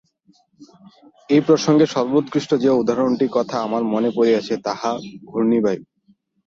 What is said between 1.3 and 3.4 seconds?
এই প্রসঙ্গে সর্বোৎকৃষ্ট যে উদাহরণটির